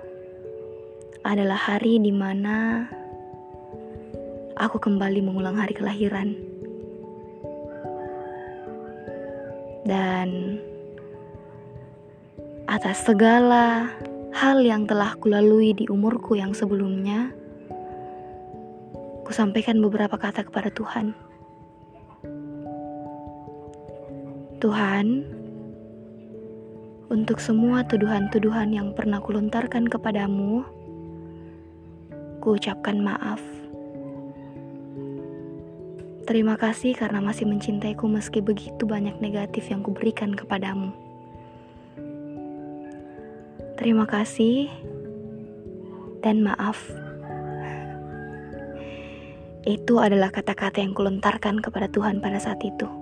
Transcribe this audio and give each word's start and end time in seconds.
adalah 1.27 1.59
hari 1.59 1.99
di 1.99 2.15
mana 2.15 2.87
aku 4.55 4.79
kembali 4.79 5.19
mengulang 5.19 5.59
hari 5.59 5.75
kelahiran. 5.75 6.39
Dan 9.83 10.63
atas 12.71 13.03
segala 13.03 13.91
hal 14.31 14.63
yang 14.63 14.87
telah 14.87 15.19
kulalui 15.19 15.75
di 15.75 15.91
umurku 15.91 16.39
yang 16.39 16.55
sebelumnya, 16.55 17.35
sampaikan 19.33 19.81
beberapa 19.81 20.15
kata 20.21 20.47
kepada 20.47 20.69
Tuhan. 20.69 21.32
Tuhan, 24.63 25.27
untuk 27.11 27.43
semua 27.43 27.83
tuduhan-tuduhan 27.83 28.71
yang 28.71 28.95
pernah 28.95 29.19
kulontarkan 29.19 29.91
kepadamu, 29.91 30.63
ku 32.39 32.55
ucapkan 32.55 33.03
maaf. 33.03 33.43
Terima 36.31 36.55
kasih 36.55 36.95
karena 36.95 37.19
masih 37.19 37.51
mencintaiku 37.51 38.07
meski 38.07 38.39
begitu 38.39 38.87
banyak 38.87 39.19
negatif 39.19 39.67
yang 39.67 39.83
kuberikan 39.83 40.31
kepadamu. 40.31 40.95
Terima 43.83 44.07
kasih 44.07 44.71
dan 46.23 46.39
maaf 46.39 46.79
itu 49.67 49.99
adalah 49.99 50.31
kata-kata 50.31 50.79
yang 50.79 50.95
kulontarkan 50.95 51.59
kepada 51.59 51.91
Tuhan 51.91 52.23
pada 52.23 52.39
saat 52.39 52.63
itu. 52.63 53.02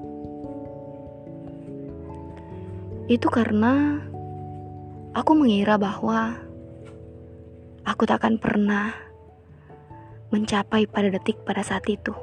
Itu 3.07 3.33
karena 3.33 4.03
aku 5.17 5.33
mengira 5.39 5.81
bahwa 5.81 6.37
aku 7.87 8.05
tak 8.05 8.21
akan 8.21 8.37
pernah 8.37 8.93
mencapai 10.31 10.87
pada 10.87 11.11
detik 11.11 11.41
pada 11.43 11.65
saat 11.65 11.87
itu. 11.91 12.15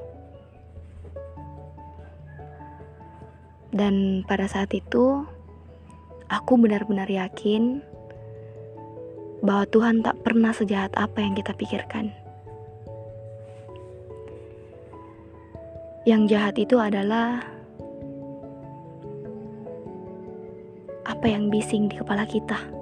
Dan 3.74 4.26
pada 4.26 4.48
saat 4.48 4.72
itu, 4.74 5.22
aku 6.32 6.54
benar-benar 6.58 7.06
yakin 7.12 7.84
bahwa 9.44 9.70
Tuhan 9.70 10.02
tak 10.02 10.18
pernah 10.26 10.50
sejahat 10.56 10.96
apa 10.98 11.22
yang 11.22 11.38
kita 11.38 11.54
pikirkan. 11.54 12.09
Yang 16.08 16.22
jahat 16.32 16.56
itu 16.56 16.80
adalah 16.80 17.44
apa 21.17 21.33
yang 21.33 21.50
bising 21.50 21.89
di 21.89 21.97
kepala 21.97 22.29
kita. 22.29 22.77